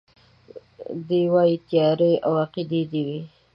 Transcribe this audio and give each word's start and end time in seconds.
دی 1.07 1.21
وايي 1.33 1.55
تيارې 1.69 2.11
او 2.25 2.33
عقيدې 2.43 2.81
دي 2.91 3.01
وي 3.07 3.19